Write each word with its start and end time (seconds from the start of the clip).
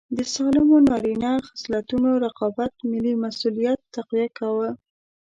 د 0.17 0.19
سالمو 0.33 0.77
نارینه 0.89 1.31
خصلتونو 1.47 2.09
رقابت 2.25 2.73
ملي 2.91 3.13
مسوولیت 3.23 3.79
تقویه 3.95 4.29
کاوه. 4.39 4.69